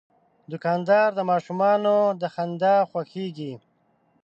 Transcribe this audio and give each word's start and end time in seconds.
دوکاندار 0.51 1.09
د 1.15 1.19
ماشومانو 1.31 1.95
د 2.21 2.23
خندا 2.33 2.75
خوښیږي. 2.89 3.53